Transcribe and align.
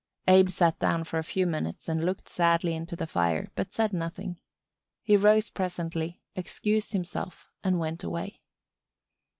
Abe 0.27 0.49
sat 0.49 0.79
down 0.79 1.03
for 1.03 1.19
a 1.19 1.23
few 1.23 1.45
minutes 1.45 1.87
and 1.87 2.03
looked 2.03 2.27
sadly 2.27 2.73
into 2.73 2.95
the 2.95 3.05
fire 3.05 3.51
but 3.53 3.71
said 3.71 3.93
nothing. 3.93 4.39
He 5.03 5.15
rose 5.15 5.51
presently, 5.51 6.23
excused 6.35 6.93
himself 6.93 7.51
and 7.63 7.77
went 7.77 8.03
away. 8.03 8.41